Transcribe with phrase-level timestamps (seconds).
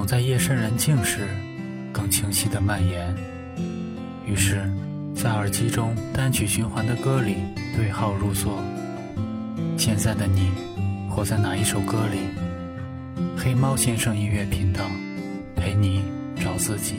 [0.00, 1.28] 总在夜深人静时
[1.92, 3.14] 更清晰地蔓延。
[4.24, 4.66] 于是，
[5.14, 7.36] 在耳机中单曲循环的歌里
[7.76, 8.62] 对号入座。
[9.76, 10.52] 现在的你，
[11.10, 12.16] 活在哪一首歌里？
[13.36, 14.86] 黑猫先生音乐频道，
[15.54, 16.02] 陪你
[16.34, 16.94] 找自己。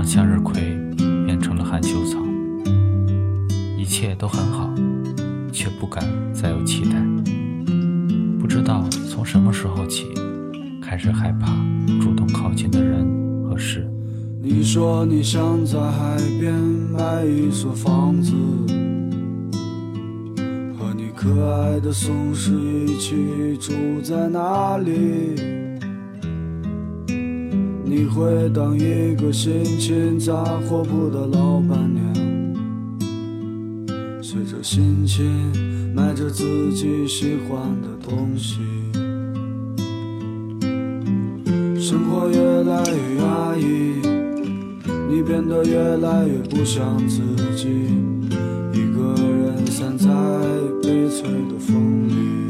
[0.00, 0.54] 让向日葵
[1.26, 2.18] 变成了含羞草，
[3.76, 4.74] 一切都很好，
[5.52, 6.96] 却不敢再有期待。
[8.40, 10.06] 不知道从什么时候起，
[10.80, 11.52] 开始害怕
[12.00, 13.06] 主动靠近的人
[13.46, 13.86] 和事。
[14.42, 18.32] 你说你想在海边买一所房子，
[20.78, 22.52] 和你可爱的松狮
[22.86, 25.69] 一起住在那里。
[27.90, 32.14] 你会当一个心情杂货铺的老板娘，
[34.22, 35.26] 随着心情
[35.92, 38.60] 买着自己喜欢的东西。
[41.80, 43.96] 生活越来越压抑，
[45.10, 47.20] 你变得越来越不像自
[47.56, 47.66] 己，
[48.72, 50.08] 一个人散在
[50.80, 52.49] 悲催的风里。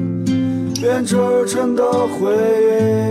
[0.81, 1.15] 编织
[1.45, 3.10] 成的回忆。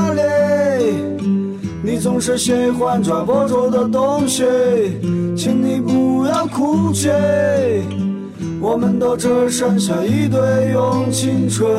[2.01, 4.43] 总是喜欢抓不住的东西，
[5.37, 7.09] 请你不要哭泣。
[8.59, 10.39] 我们都只剩下一堆
[10.71, 11.69] 用青春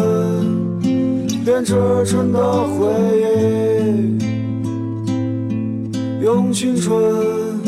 [1.44, 1.74] 编织
[2.06, 2.86] 成的回
[4.20, 4.24] 忆，
[6.22, 7.60] 用青春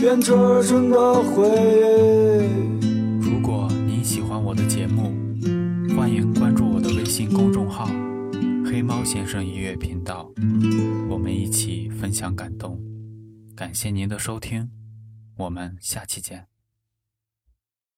[0.00, 0.32] 编织
[0.62, 2.88] 成的回忆。
[3.20, 5.12] 如果你喜欢我的节目，
[5.94, 7.86] 欢迎关注我的微信公众号
[8.64, 10.30] “黑猫先生音乐频道”，
[11.10, 12.76] 我们一起分享感动。
[13.54, 14.68] 感谢您的收听，
[15.36, 16.49] 我们下期见。